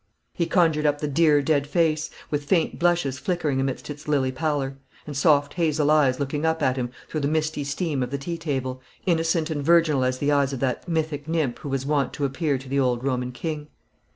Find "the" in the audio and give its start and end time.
0.99-1.07, 7.19-7.27, 8.09-8.17, 10.17-10.31, 12.67-12.79